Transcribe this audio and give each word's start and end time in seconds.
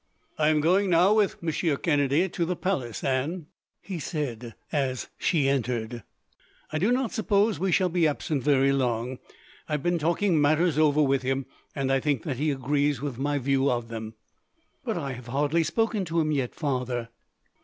"I 0.39 0.47
am 0.49 0.61
going 0.61 0.89
now, 0.89 1.13
with 1.13 1.43
Monsieur 1.43 1.77
Kennedy, 1.77 2.27
to 2.27 2.43
the 2.43 2.55
palace, 2.55 3.03
Anne," 3.03 3.45
he 3.83 3.99
said, 3.99 4.55
as 4.71 5.09
she 5.19 5.47
entered. 5.47 6.01
"I 6.73 6.79
do 6.79 6.91
not 6.91 7.11
suppose 7.11 7.57
that 7.57 7.61
we 7.61 7.71
shall 7.71 7.87
be 7.87 8.07
absent 8.07 8.41
very 8.41 8.71
long. 8.71 9.19
I 9.69 9.73
have 9.73 9.83
been 9.83 9.99
talking 9.99 10.41
matters 10.41 10.79
over 10.79 11.03
with 11.03 11.21
him, 11.21 11.45
and 11.75 11.91
I 11.91 11.99
think 11.99 12.23
that 12.23 12.37
he 12.37 12.49
agrees 12.49 12.99
with 12.99 13.19
my 13.19 13.37
view 13.37 13.69
of 13.69 13.89
them." 13.89 14.15
"But 14.83 14.97
I 14.97 15.11
have 15.11 15.27
hardly 15.27 15.63
spoken 15.63 16.03
to 16.05 16.19
him, 16.19 16.31
yet, 16.31 16.55
father!" 16.55 17.09